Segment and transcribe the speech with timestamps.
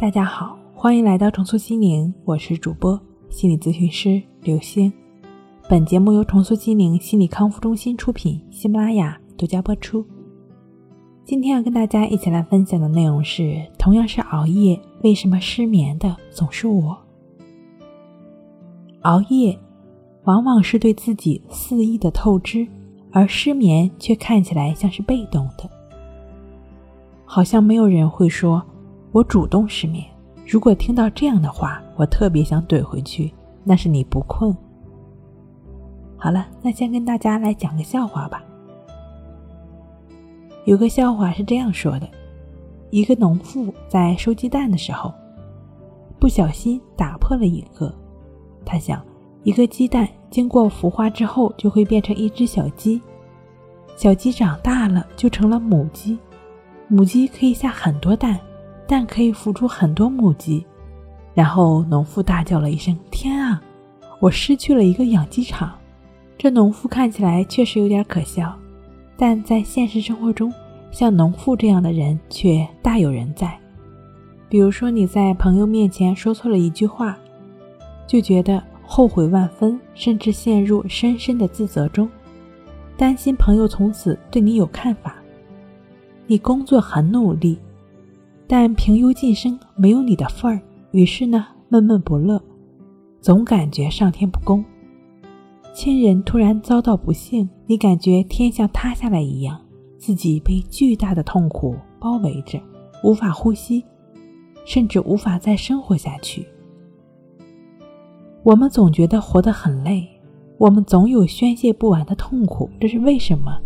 [0.00, 2.98] 大家好，欢迎来到重塑心灵，我是主播
[3.28, 4.92] 心理咨询师刘星。
[5.68, 10.06] 本节目由重塑心灵心理康复中心出品，喜马拉雅独家播出。
[11.24, 16.96] 今天要跟大家一起来分享的内容是：同样是熬夜，为什么失眠的总是我？
[19.00, 19.58] 熬夜
[20.22, 22.64] 往往是对自己肆意的透支，
[23.10, 25.68] 而失眠却看起来像是被动的，
[27.24, 28.64] 好像没有人会说。
[29.12, 30.04] 我主动失眠。
[30.46, 33.32] 如果听到这样的话，我特别想怼回去。
[33.64, 34.56] 那是你不困。
[36.16, 38.42] 好了，那先跟大家来讲个笑话吧。
[40.64, 42.08] 有个笑话是这样说的：
[42.90, 45.12] 一个农妇在收鸡蛋的时候，
[46.18, 47.94] 不小心打破了一个。
[48.64, 49.04] 他想，
[49.42, 53.00] 一个鸡蛋经过孵化之后，就会变成一只小鸡。
[53.96, 56.18] 小鸡长大了，就成了母鸡。
[56.86, 58.38] 母鸡可以下很多蛋。
[58.88, 60.64] 但可以孵出很多母鸡，
[61.34, 63.62] 然后农妇大叫了一声：“天啊，
[64.18, 65.78] 我失去了一个养鸡场！”
[66.38, 68.56] 这农妇看起来确实有点可笑，
[69.16, 70.50] 但在现实生活中，
[70.90, 73.54] 像农妇这样的人却大有人在。
[74.48, 77.14] 比如说，你在朋友面前说错了一句话，
[78.06, 82.08] 就觉得后悔万分，甚至陷入深深的自责中，
[82.96, 85.16] 担心朋友从此对你有看法。
[86.26, 87.58] 你工作很努力。
[88.50, 90.58] 但平庸晋升没有你的份儿，
[90.92, 92.42] 于是呢，闷闷不乐，
[93.20, 94.64] 总感觉上天不公。
[95.74, 99.60] 亲人突然遭到不幸，你感觉天像塌下来一样，
[99.98, 102.58] 自己被巨大的痛苦包围着，
[103.04, 103.84] 无法呼吸，
[104.64, 106.46] 甚至无法再生活下去。
[108.42, 110.08] 我们总觉得活得很累，
[110.56, 113.60] 我们总有宣泄不完的痛苦，这是为什么？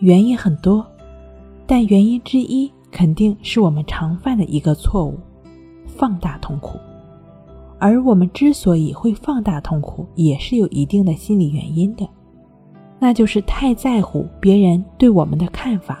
[0.00, 0.86] 原因很多，
[1.66, 2.70] 但原因之一。
[2.90, 5.18] 肯定是我们常犯的一个错误，
[5.86, 6.78] 放大痛苦。
[7.78, 12.08] 而我们之所以会放大痛苦，也是有一定的心理原因的，
[12.98, 15.98] 那就是太在乎别人对我们的看法。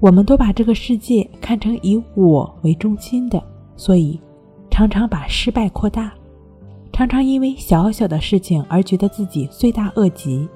[0.00, 3.42] 我们都把这个世界看成以我为中心的，
[3.76, 4.20] 所以
[4.70, 6.12] 常常把失败扩大，
[6.92, 10.46] 常常因为小小的事情而觉得自己罪大恶极，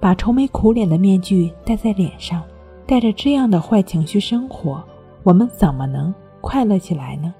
[0.00, 2.42] 把愁眉苦脸的面具戴在脸上。
[2.86, 4.82] 带着这样的坏情绪生活，
[5.22, 7.32] 我们怎么能快乐起来呢？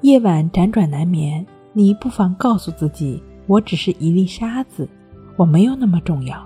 [0.00, 4.88] 夜晚辗转难眠，你不妨告诉自己：我只是一粒沙子，
[5.36, 6.44] 我没有那么重要。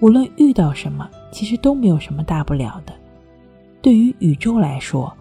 [0.00, 2.92] 无论遇到什么，其实都没有什么大不了的。
[3.82, 5.12] 对于宇宙来说，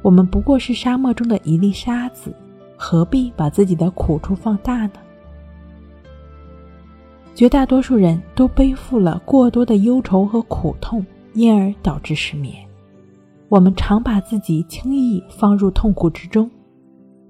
[0.00, 2.32] 我们不过是沙漠中的一粒沙子，
[2.76, 4.92] 何必把自己的苦处放大呢？
[7.38, 12.52] 绝大多数人都背负了过多的忧愁和苦痛，因而导致失眠。
[13.48, 16.50] 我们常把自己轻易放入痛苦之中。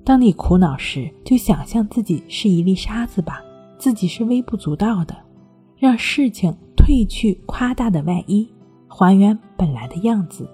[0.05, 3.45] 当你苦恼时，就想象自己是一粒沙子吧，
[3.77, 5.15] 自己是微不足道的，
[5.77, 8.49] 让事情褪去夸大的外衣，
[8.87, 10.49] 还原本来的样子。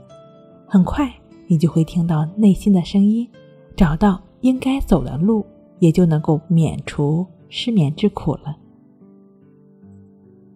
[0.66, 1.08] 很快，
[1.46, 3.24] 你就会听到内心的声音，
[3.76, 5.46] 找到应该走的路，
[5.78, 8.56] 也就能够免除失眠之苦了。